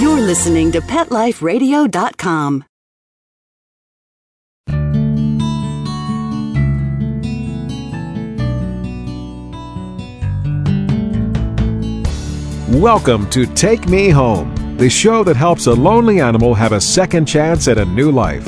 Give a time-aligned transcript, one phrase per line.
[0.00, 2.64] You're listening to PetLifeRadio.com.
[12.80, 17.26] Welcome to Take Me Home, the show that helps a lonely animal have a second
[17.26, 18.46] chance at a new life.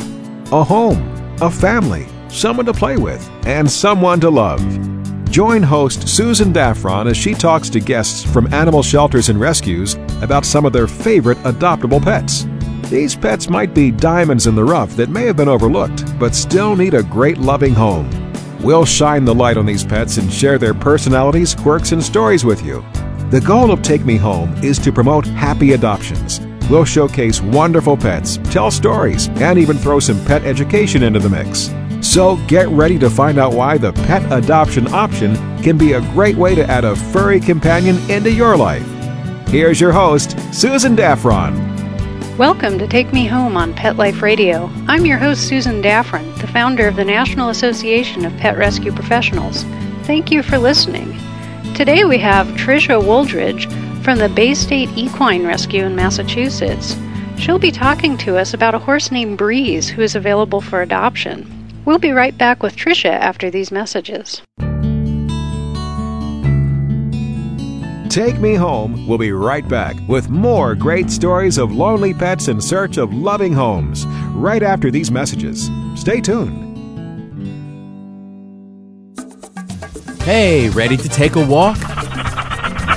[0.53, 1.03] A home,
[1.41, 4.61] a family, someone to play with, and someone to love.
[5.31, 10.45] Join host Susan Daffron as she talks to guests from animal shelters and rescues about
[10.45, 12.47] some of their favorite adoptable pets.
[12.91, 16.75] These pets might be diamonds in the rough that may have been overlooked, but still
[16.75, 18.11] need a great loving home.
[18.61, 22.65] We'll shine the light on these pets and share their personalities, quirks, and stories with
[22.65, 22.85] you.
[23.31, 26.41] The goal of Take Me Home is to promote happy adoptions.
[26.69, 31.71] We'll showcase wonderful pets, tell stories, and even throw some pet education into the mix.
[32.03, 36.35] So get ready to find out why the pet adoption option can be a great
[36.35, 38.87] way to add a furry companion into your life.
[39.49, 41.59] Here's your host, Susan Daffron.
[42.39, 44.71] Welcome to Take Me Home on Pet Life Radio.
[44.89, 49.65] I'm your host, Susan Daffron, the founder of the National Association of Pet Rescue Professionals.
[50.05, 51.15] Thank you for listening.
[51.75, 53.71] Today we have Tricia Wooldridge
[54.03, 56.97] from the Bay State Equine Rescue in Massachusetts.
[57.37, 61.60] She'll be talking to us about a horse named Breeze who is available for adoption.
[61.85, 64.43] We'll be right back with Tricia after these messages.
[68.11, 72.61] Take Me Home We'll be right back with more great stories of lonely pets in
[72.61, 74.05] search of loving homes
[74.35, 75.71] right after these messages.
[75.95, 76.67] Stay tuned.
[80.23, 81.79] Hey, ready to take a walk?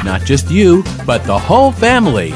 [0.04, 2.34] Not just you, but the whole family.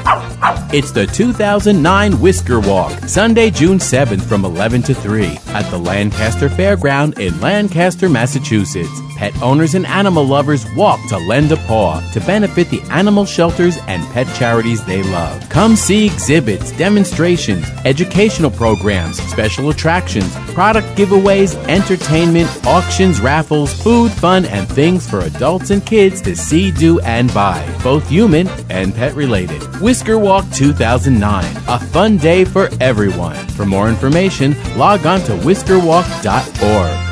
[0.74, 6.50] It's the 2009 Whisker Walk, Sunday, June 7th from 11 to 3 at the Lancaster
[6.50, 8.92] Fairground in Lancaster, Massachusetts.
[9.16, 13.78] Pet owners and animal lovers walk to lend a paw to benefit the animal shelters
[13.88, 15.50] and pet charities they love.
[15.50, 24.46] Come see exhibits, demonstrations, educational programs, special attractions, product giveaways, entertainment, auctions, raffles, food, fun,
[24.46, 29.16] and things for adults and kids to see, do, and buy, both human and pet
[29.16, 29.64] related.
[29.82, 33.36] Whisker Walk 2009, a fun day for everyone.
[33.50, 37.08] For more information, log on to whiskerwalk.org.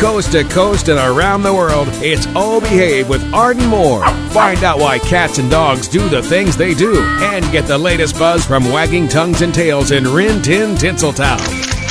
[0.00, 4.04] Coast to coast and around the world, it's All Behave with Arden Moore.
[4.30, 8.18] Find out why cats and dogs do the things they do and get the latest
[8.18, 11.59] buzz from wagging tongues and tails in Rin Tin Tinseltown.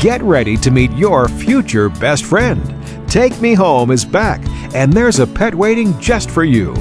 [0.00, 2.62] Get ready to meet your future best friend.
[3.10, 4.40] Take Me Home is back,
[4.72, 6.72] and there's a pet waiting just for you.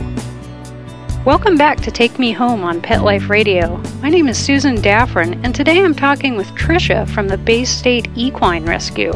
[1.25, 3.81] Welcome back to Take Me Home on Pet Life Radio.
[4.03, 8.07] My name is Susan Daffron, and today I'm talking with Tricia from the Bay State
[8.15, 9.13] Equine Rescue.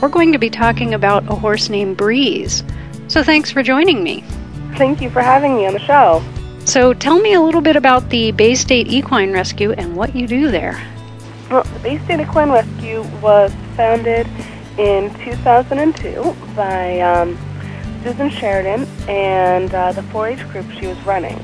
[0.00, 2.64] We're going to be talking about a horse named Breeze.
[3.08, 4.24] So thanks for joining me.
[4.78, 6.24] Thank you for having me on the show.
[6.64, 10.26] So tell me a little bit about the Bay State Equine Rescue and what you
[10.26, 10.82] do there.
[11.52, 14.26] Well, the Bay State Equine Rescue was founded
[14.78, 17.36] in 2002 by um,
[18.02, 21.38] Susan Sheridan and uh, the 4-H group she was running.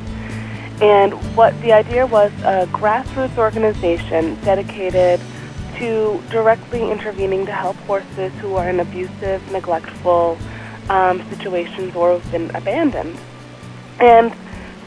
[0.81, 5.21] And what the idea was a grassroots organization dedicated
[5.77, 10.39] to directly intervening to help horses who are in abusive, neglectful
[10.89, 13.19] um, situations or have been abandoned.
[14.01, 14.35] And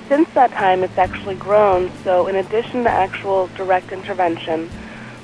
[0.07, 1.91] since that time, it's actually grown.
[2.03, 4.67] So, in addition to actual direct intervention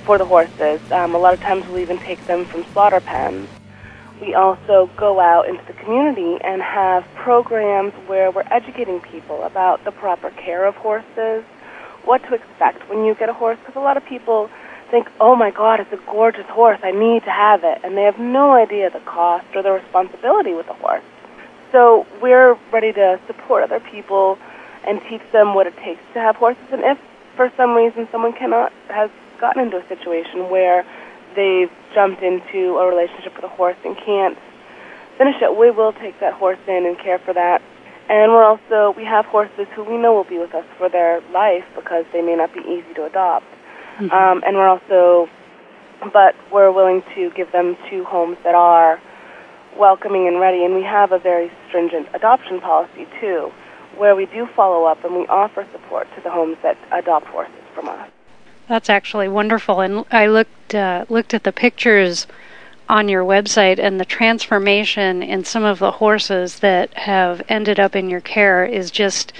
[0.08, 3.48] for the horses, um, a lot of times we'll even take them from slaughter pens
[4.22, 9.84] we also go out into the community and have programs where we're educating people about
[9.86, 11.44] the proper care of horses,
[12.04, 14.50] what to expect when you get a horse, because a lot of people
[14.90, 18.04] think, oh my God, it's a gorgeous horse, I need to have it, and they
[18.04, 21.04] have no idea the cost or the responsibility with a horse.
[21.72, 24.40] So we're ready to support other people
[24.86, 26.98] and teach them what it takes to have horses, and if
[27.36, 30.86] for some reason someone cannot has gotten into a situation where
[31.36, 34.38] they've jumped into a relationship with a horse and can't
[35.18, 37.62] finish it, we will take that horse in and care for that.
[38.10, 41.22] And we're also we have horses who we know will be with us for their
[41.32, 43.46] life because they may not be easy to adopt.
[43.98, 44.12] Mm-hmm.
[44.12, 45.30] Um, and we're also
[46.14, 49.02] but we're willing to give them to homes that are
[49.78, 50.64] welcoming and ready.
[50.64, 53.52] And we have a very stringent adoption policy too,
[53.98, 57.54] where we do follow up and we offer support to the homes that adopt horses
[57.74, 58.10] from us.
[58.68, 59.82] That's actually wonderful.
[59.82, 62.28] And I looked uh, looked at the pictures
[62.90, 67.96] on your website, and the transformation in some of the horses that have ended up
[67.96, 69.34] in your care is just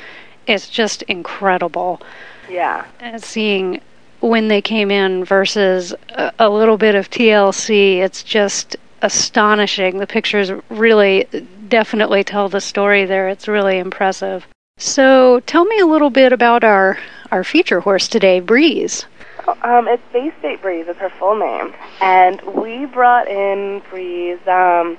[0.46, 2.02] it's just incredible.
[2.50, 2.86] Yeah.
[3.02, 3.82] Uh, seeing
[4.22, 10.00] when they came in versus a, a little bit of TLC, it's just astonishing.
[10.00, 11.28] The pictures really
[11.68, 13.28] definitely tell the story there.
[13.28, 14.48] It's really impressive.
[14.80, 16.98] So, tell me a little bit about our
[17.32, 19.06] our feature horse today, Breeze.
[19.48, 20.88] Um, it's Bay State Breeze.
[20.90, 21.72] It's her full name,
[22.02, 24.98] and we brought in Breeze um,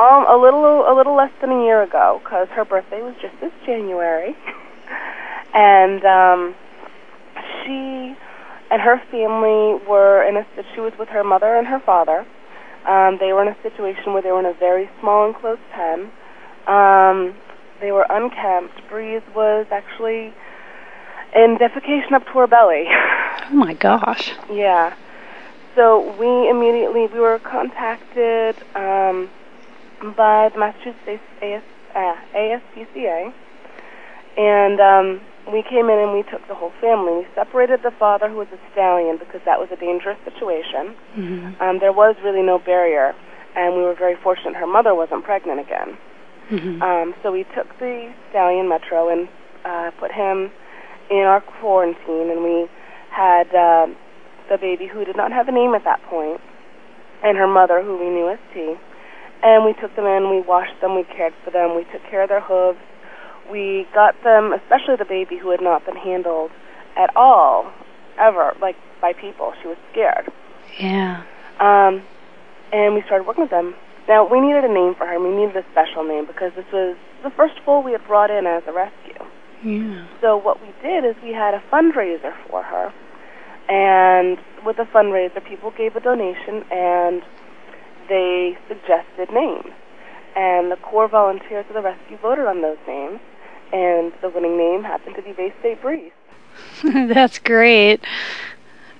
[0.00, 3.34] um, a little a little less than a year ago because her birthday was just
[3.40, 4.34] this January,
[5.54, 6.56] and um,
[7.62, 8.18] she
[8.74, 12.26] and her family were in a she was with her mother and her father.
[12.84, 16.10] Um, they were in a situation where they were in a very small enclosed pen.
[16.66, 17.32] Um,
[17.80, 18.74] they were unkempt.
[18.90, 20.34] Breeze was actually
[21.32, 22.86] in defecation up to her belly.
[23.50, 24.32] Oh my gosh.
[24.52, 24.94] yeah.
[25.74, 29.30] So we immediately we were contacted um,
[30.16, 31.62] by the Massachusetts AS,
[31.94, 33.32] uh, ASPCA,
[34.36, 35.20] and um,
[35.52, 37.12] we came in and we took the whole family.
[37.12, 40.96] We separated the father, who was a stallion, because that was a dangerous situation.
[41.16, 41.62] Mm-hmm.
[41.62, 43.14] Um, there was really no barrier,
[43.54, 45.96] and we were very fortunate her mother wasn't pregnant again.
[46.50, 46.82] Mm-hmm.
[46.82, 49.28] Um, so we took the stallion Metro and
[49.64, 50.50] uh, put him
[51.10, 52.68] in our quarantine, and we
[53.10, 53.86] had uh,
[54.48, 56.40] the baby who did not have a name at that point,
[57.22, 58.74] and her mother, who we knew as T.
[59.42, 62.22] And we took them in, we washed them, we cared for them, we took care
[62.22, 62.78] of their hooves.
[63.50, 66.50] We got them, especially the baby who had not been handled
[66.96, 67.72] at all,
[68.18, 69.54] ever, like by people.
[69.62, 70.30] She was scared.
[70.78, 71.22] Yeah.
[71.60, 72.02] Um,
[72.72, 73.74] and we started working with them.
[74.08, 75.20] Now, we needed a name for her.
[75.20, 78.46] We needed a special name because this was the first foal we had brought in
[78.46, 79.17] as a rescue.
[79.64, 80.06] Yeah.
[80.20, 82.92] So what we did is we had a fundraiser for her.
[83.68, 87.22] And with the fundraiser, people gave a donation and
[88.08, 89.72] they suggested names.
[90.36, 93.20] And the core volunteers of the rescue voted on those names.
[93.72, 96.12] And the winning name happened to be Bay State Breeze.
[96.82, 98.02] That's great.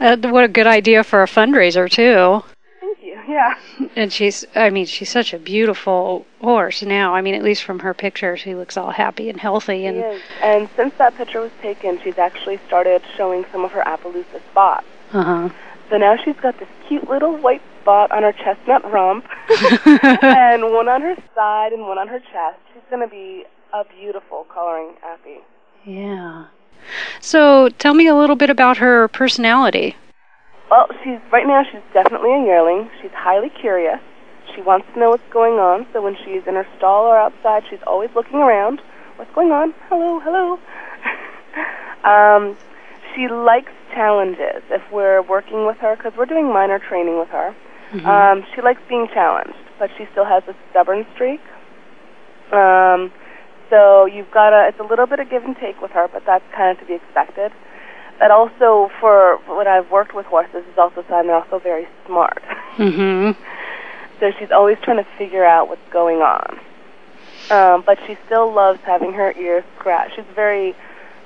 [0.00, 2.44] Uh, what a good idea for a fundraiser too.
[3.28, 3.54] Yeah.
[3.94, 7.14] And she's, I mean, she's such a beautiful horse now.
[7.14, 9.80] I mean, at least from her picture, she looks all happy and healthy.
[9.80, 10.22] She And is.
[10.42, 14.86] And since that picture was taken, she's actually started showing some of her Appaloosa spots.
[15.12, 15.48] uh huh.
[15.90, 19.24] So now she's got this cute little white spot on her chestnut rump,
[20.22, 22.58] and one on her side and one on her chest.
[22.74, 25.38] She's going to be a beautiful coloring Appy.
[25.86, 26.46] Yeah.
[27.20, 29.96] So tell me a little bit about her personality.
[30.70, 32.90] Well, she's right now she's definitely a yearling.
[33.00, 34.00] She's highly curious.
[34.54, 35.86] She wants to know what's going on.
[35.92, 38.80] So when she's in her stall or outside, she's always looking around.
[39.16, 39.74] What's going on?
[39.88, 40.58] Hello, hello.
[42.04, 42.56] um,
[43.14, 44.62] she likes challenges.
[44.70, 47.54] If we're working with her, because we're doing minor training with her,
[48.04, 51.40] um, she likes being challenged, but she still has a stubborn streak.
[52.52, 53.10] Um,
[53.70, 54.68] so you've got to.
[54.68, 56.86] It's a little bit of give and take with her, but that's kind of to
[56.86, 57.52] be expected.
[58.18, 61.88] That also, for when I've worked with horses, is also a sign they're also very
[62.06, 62.42] smart.
[62.78, 63.32] Mm-hmm.
[64.20, 66.60] So she's always trying to figure out what's going on.
[67.50, 70.14] Um, but she still loves having her ears scratched.
[70.14, 70.76] She's very,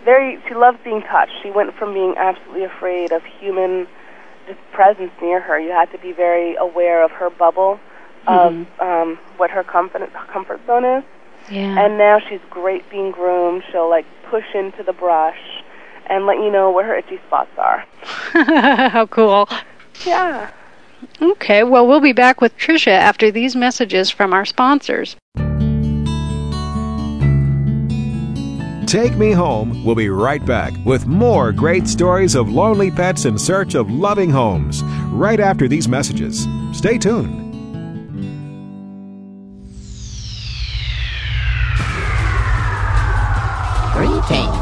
[0.02, 0.42] very.
[0.48, 1.32] She loves being touched.
[1.42, 3.86] She went from being absolutely afraid of human
[4.46, 5.58] just presence near her.
[5.58, 7.78] You had to be very aware of her bubble,
[8.26, 11.04] of um, what her comfort comfort zone is.
[11.50, 11.84] Yeah.
[11.84, 13.62] And now she's great being groomed.
[13.70, 15.51] She'll like push into the brush
[16.08, 17.84] and let you know where her itchy spots are.
[18.90, 19.48] How cool.
[20.04, 20.50] Yeah.
[21.20, 25.16] Okay, well, we'll be back with Tricia after these messages from our sponsors.
[28.92, 33.38] Take Me Home We'll be right back with more great stories of lonely pets in
[33.38, 36.46] search of loving homes right after these messages.
[36.72, 37.38] Stay tuned.
[43.94, 44.61] Greetings,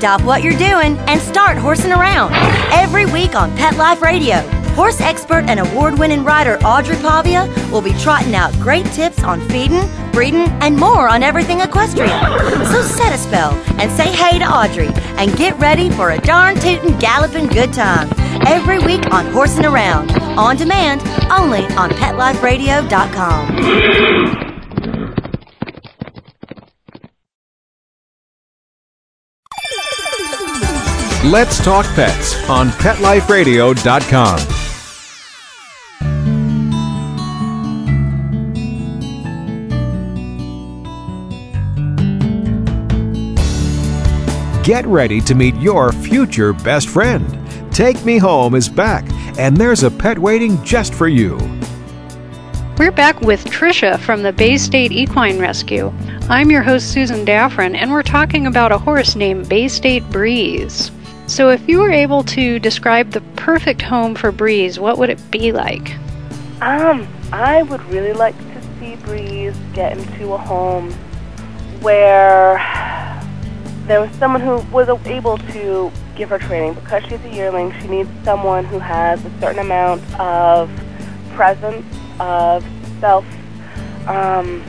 [0.00, 2.32] Stop what you're doing and start horsing around.
[2.72, 4.40] Every week on Pet Life Radio,
[4.72, 9.46] horse expert and award winning rider Audrey Pavia will be trotting out great tips on
[9.50, 12.18] feeding, breeding, and more on everything equestrian.
[12.72, 14.88] So set a spell and say hey to Audrey
[15.18, 18.08] and get ready for a darn tootin' galloping good time.
[18.46, 24.49] Every week on Horsing Around, on demand, only on PetLifeRadio.com.
[31.30, 34.38] Let's Talk Pets on PetLifeRadio.com.
[44.64, 47.24] Get ready to meet your future best friend.
[47.72, 49.04] Take Me Home is back,
[49.38, 51.36] and there's a pet waiting just for you.
[52.76, 55.92] We're back with Tricia from the Bay State Equine Rescue.
[56.28, 60.90] I'm your host, Susan Daffron, and we're talking about a horse named Bay State Breeze.
[61.30, 65.30] So, if you were able to describe the perfect home for Breeze, what would it
[65.30, 65.94] be like?
[66.60, 70.90] Um, I would really like to see Breeze get into a home
[71.82, 72.54] where
[73.86, 77.72] there was someone who was able to give her training because she's a yearling.
[77.80, 80.68] She needs someone who has a certain amount of
[81.36, 81.86] presence,
[82.18, 82.66] of
[82.98, 83.24] self
[84.08, 84.64] um,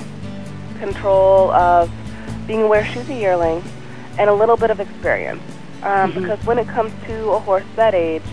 [0.77, 1.91] control, of
[2.45, 3.63] being aware she's a yearling,
[4.19, 5.41] and a little bit of experience.
[5.83, 6.13] Um, Mhm.
[6.15, 8.25] Because when it comes to a horse that age,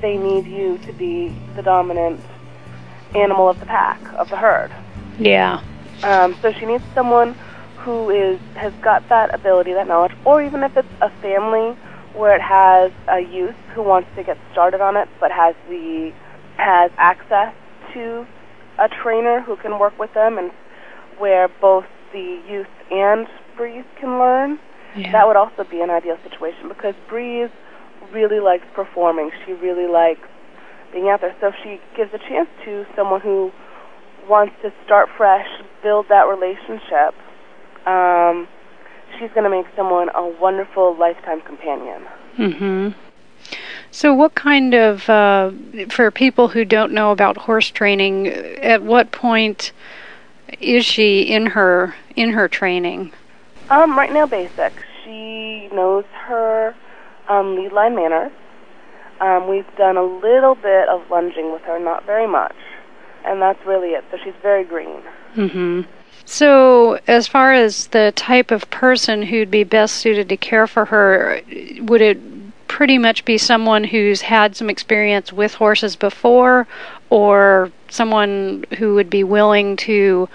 [0.00, 2.20] they need you to be the dominant
[3.14, 4.70] animal of the pack, of the herd.
[5.18, 5.60] Yeah.
[6.02, 7.36] Um, so she needs someone
[7.76, 11.76] who is has got that ability, that knowledge, or even if it's a family
[12.14, 16.12] where it has a youth who wants to get started on it, but has the
[16.56, 17.54] has access
[17.94, 18.26] to
[18.78, 20.50] a trainer who can work with them, and
[21.18, 23.26] where both the youth and
[23.56, 24.58] Breeze can learn.
[24.96, 25.12] Yeah.
[25.12, 27.50] That would also be an ideal situation because Breeze
[28.12, 29.30] really likes performing.
[29.46, 30.28] She really likes
[30.92, 31.34] being out there.
[31.40, 33.52] So if she gives a chance to someone who
[34.28, 35.46] wants to start fresh,
[35.82, 37.14] build that relationship,
[37.86, 38.48] um,
[39.18, 42.02] she's going to make someone a wonderful lifetime companion.
[42.36, 42.88] hmm
[43.90, 45.50] So, what kind of, uh,
[45.88, 49.72] for people who don't know about horse training, at what point
[50.60, 53.12] is she in her in her training?
[53.70, 54.72] Um, right now, basic.
[55.04, 56.74] She knows her
[57.28, 58.32] um, lead line manners.
[59.20, 62.56] Um, we've done a little bit of lunging with her, not very much,
[63.24, 64.04] and that's really it.
[64.10, 65.02] So she's very green.
[65.36, 65.82] Mm-hmm.
[66.24, 70.86] So, as far as the type of person who'd be best suited to care for
[70.86, 71.40] her,
[71.80, 72.18] would it
[72.68, 76.66] pretty much be someone who's had some experience with horses before,
[77.10, 80.28] or someone who would be willing to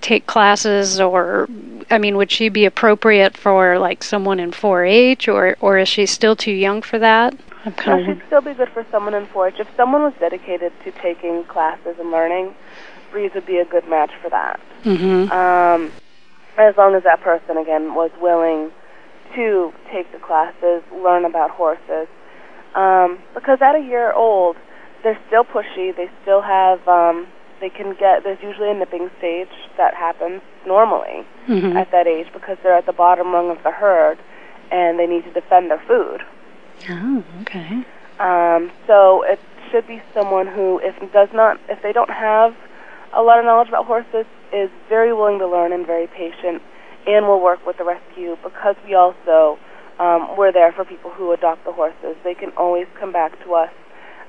[0.00, 1.48] take classes, or
[1.90, 6.06] I mean, would she be appropriate for like someone in 4-H, or or is she
[6.06, 7.34] still too young for that?
[7.64, 9.54] I'm No, kind of she'd still be good for someone in 4-H.
[9.58, 12.54] If someone was dedicated to taking classes and learning,
[13.10, 14.60] Breeze would be a good match for that.
[14.82, 15.92] hmm Um,
[16.56, 18.70] as long as that person again was willing
[19.34, 22.08] to take the classes, learn about horses,
[22.74, 24.56] um, because at a year old,
[25.02, 25.94] they're still pushy.
[25.94, 26.86] They still have.
[26.88, 27.26] Um,
[27.60, 28.24] they can get.
[28.24, 32.86] There's usually a nipping stage that happens normally hmm at that age because they're at
[32.86, 34.18] the bottom rung of the herd,
[34.70, 36.22] and they need to defend their food.
[36.90, 37.84] Oh, okay.
[38.18, 42.54] Um, so it should be someone who, if does not, if they don't have
[43.14, 46.62] a lot of knowledge about horses, is very willing to learn and very patient,
[47.06, 49.58] and will work with the rescue because we also
[49.98, 52.16] um, we're there for people who adopt the horses.
[52.22, 53.70] They can always come back to us,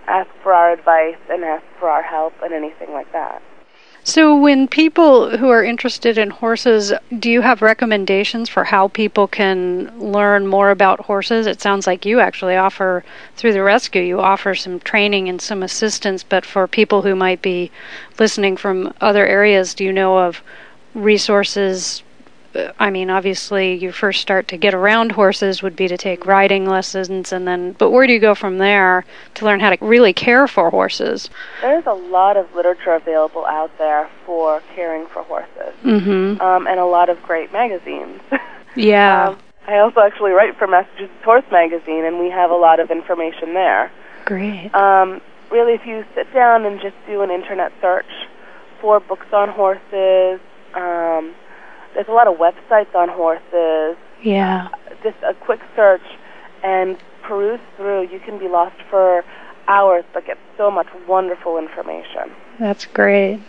[0.08, 3.42] ask for our advice, and ask for our help, and anything like that.
[4.04, 9.28] So, when people who are interested in horses, do you have recommendations for how people
[9.28, 11.46] can learn more about horses?
[11.46, 13.04] It sounds like you actually offer,
[13.36, 17.42] through the rescue, you offer some training and some assistance, but for people who might
[17.42, 17.72] be
[18.18, 20.42] listening from other areas, do you know of
[20.96, 22.02] resources?
[22.80, 26.66] I mean, obviously, your first start to get around horses would be to take riding
[26.66, 30.14] lessons, and then, but where do you go from there to learn how to really
[30.14, 31.30] care for horses?
[31.62, 36.42] There's a lot of literature available out there for caring for horses, Mm-hmm.
[36.42, 38.22] um, and a lot of great magazines.
[38.76, 39.30] Yeah.
[39.30, 42.92] Um, I also actually write for Massachusetts Horse Magazine, and we have a lot of
[42.92, 43.92] information there.
[44.26, 44.74] Great.
[44.76, 48.06] Um, really, if you sit down and just do an internet search
[48.80, 50.40] for books on horses,
[50.76, 51.34] um,
[52.00, 53.98] there's a lot of websites on horses.
[54.24, 54.70] Yeah.
[55.04, 56.02] Just a quick search
[56.64, 58.04] and peruse through.
[58.10, 59.26] You can be lost for
[59.68, 62.32] hours, but get so much wonderful information.
[62.58, 63.42] That's great.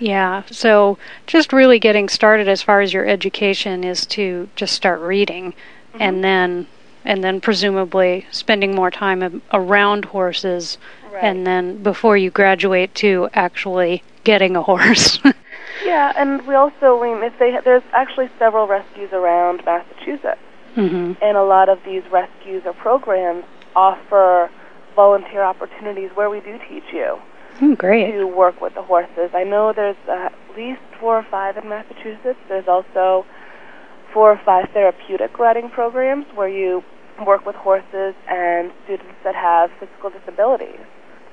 [0.00, 0.42] Yeah.
[0.50, 5.54] So just really getting started as far as your education is to just start reading
[5.92, 6.02] Mm-hmm.
[6.02, 6.66] and then
[7.04, 10.76] and then presumably spending more time around horses
[11.12, 11.22] Right.
[11.24, 15.18] and then before you graduate to actually getting a horse.
[15.84, 20.40] Yeah, and we also, I mean, if they there's actually several rescues around Massachusetts,
[20.76, 21.16] mhm.
[21.20, 24.50] and a lot of these rescues or programs offer
[24.94, 27.18] volunteer opportunities where we do teach you
[27.58, 28.12] Hmm, great.
[28.12, 29.30] to work with the horses.
[29.34, 32.38] I know there's at least four or five in Massachusetts.
[32.48, 33.26] There's also
[34.12, 36.82] four or five therapeutic riding programs where you
[37.26, 40.80] work with horses and students that have physical disabilities.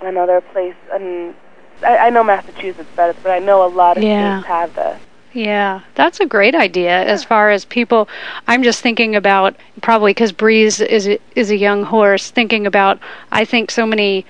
[0.02, 1.34] Another place, and
[1.82, 4.40] I, I know Massachusetts better, but I know a lot of Yeah.
[4.40, 5.02] states have this.
[5.34, 7.04] Yeah, that's a great idea.
[7.06, 8.08] As far as people,
[8.48, 12.30] I'm just thinking about probably because Breeze is a, is a young horse.
[12.30, 13.00] Thinking about,
[13.32, 14.26] I think so many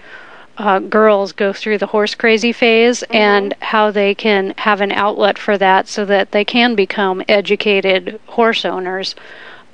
[0.57, 5.37] uh, girls go through the horse crazy phase, and how they can have an outlet
[5.37, 9.13] for that, so that they can become educated horse owners.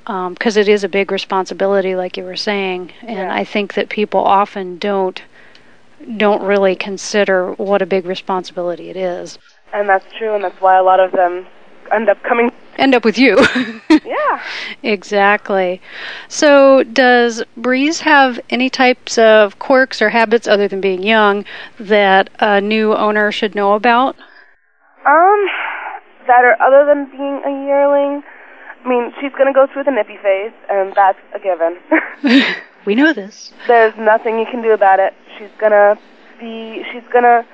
[0.06, 3.32] Because it is a big responsibility, like you were saying, and Yeah.
[3.32, 5.22] I think that people often don't
[6.16, 9.38] don't really consider what a big responsibility it is.
[9.72, 11.46] And that's true, and that's why a lot of them
[11.92, 12.50] end up coming.
[12.76, 13.38] End up with you.
[14.04, 14.42] Yeah.
[14.82, 15.80] Exactly.
[16.28, 21.44] So, does Breeze have any types of quirks or habits other than being young
[21.78, 24.16] that a new owner should know about?
[25.06, 25.46] Um,
[26.26, 28.22] that are other than being a yearling.
[28.84, 31.78] I mean, she's going to go through the nippy phase, and that's a given.
[32.90, 33.52] We know this.
[33.68, 35.14] There's nothing you can do about it.
[35.38, 35.96] She's going to
[36.40, 37.46] be, she's to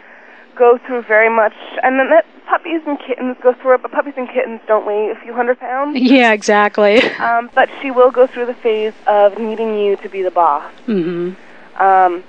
[0.57, 1.52] go through very much,
[1.83, 5.11] and then that puppies and kittens go through it, but puppies and kittens don't weigh
[5.11, 5.99] a few hundred pounds.
[6.00, 7.02] Yeah, exactly.
[7.21, 10.73] Um, but she will go through the phase of needing you to be the boss.
[10.87, 11.34] Mm-hmm.
[11.82, 12.25] Um,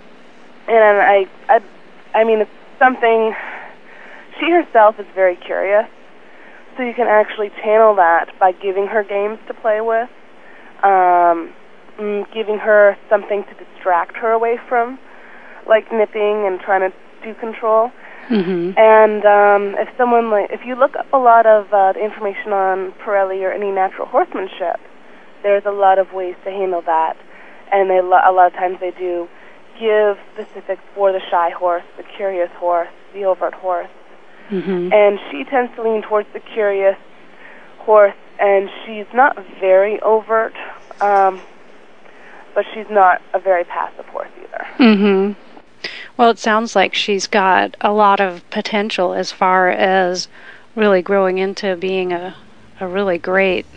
[0.67, 1.61] and I, I,
[2.13, 3.33] I mean, it's something.
[4.37, 5.87] She herself is very curious,
[6.75, 10.09] so you can actually channel that by giving her games to play with,
[10.83, 11.53] um,
[11.97, 14.99] mm, giving her something to distract her away from,
[15.67, 17.91] like nipping and trying to do control.
[18.27, 22.03] hmm And um, if someone like, if you look up a lot of uh, the
[22.03, 24.79] information on Parelli or any natural horsemanship,
[25.43, 27.15] there's a lot of ways to handle that,
[27.71, 29.27] and they lo- a lot of times they do
[29.79, 33.89] give specifics for the shy horse, the curious horse, the overt horse,
[34.49, 36.97] hmm and she tends to lean towards the curious
[37.79, 40.53] horse, and she's not very overt,
[41.01, 41.41] um,
[42.57, 44.65] but she's not a very passive horse either.
[44.77, 45.33] hmm
[46.17, 50.27] Well, it sounds like she's got a lot of potential as far as
[50.75, 52.35] really growing into being a,
[52.79, 53.67] a really great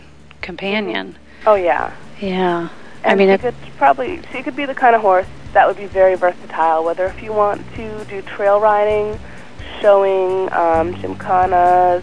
[0.40, 1.18] companion.
[1.46, 1.94] Oh yeah.
[2.22, 2.70] Yeah.
[3.04, 5.68] And I mean, she it, could probably she could be the kind of horse that
[5.68, 6.82] would be very versatile.
[6.82, 9.20] Whether if you want to do trail riding,
[9.82, 12.02] showing, um, gymkhanas,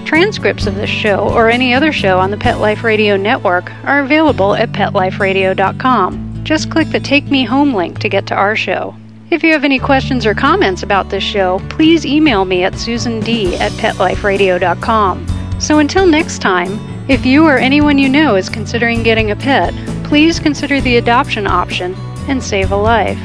[0.05, 3.99] Transcripts of this show or any other show on the Pet Life Radio network are
[3.99, 6.43] available at PetLifeRadio.com.
[6.45, 8.95] Just click the Take Me Home link to get to our show.
[9.35, 13.59] If you have any questions or comments about this show, please email me at susand
[13.59, 15.59] at PetLifeRadio.com.
[15.59, 19.73] So until next time, if you or anyone you know is considering getting a pet,
[20.05, 21.95] please consider the adoption option
[22.29, 23.19] and save a life.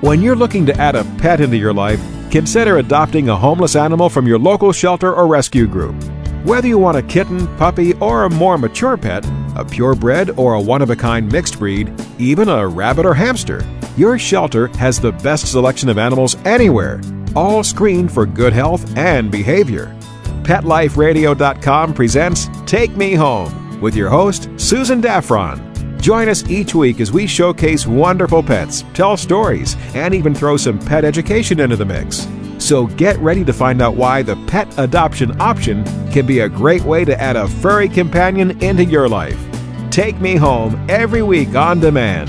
[0.00, 4.08] When you're looking to add a pet into your life, consider adopting a homeless animal
[4.08, 6.00] from your local shelter or rescue group.
[6.44, 9.26] Whether you want a kitten, puppy, or a more mature pet,
[9.56, 13.60] a purebred or a one of a kind mixed breed, even a rabbit or hamster,
[13.96, 17.00] your shelter has the best selection of animals anywhere,
[17.36, 19.94] all screened for good health and behavior.
[20.42, 25.72] PetLifeRadio.com presents Take Me Home with your host, Susan Daffron.
[26.00, 30.78] Join us each week as we showcase wonderful pets, tell stories, and even throw some
[30.78, 32.28] pet education into the mix.
[32.58, 36.82] So get ready to find out why the pet adoption option can be a great
[36.82, 39.38] way to add a furry companion into your life.
[39.90, 42.28] Take Me Home every week on demand,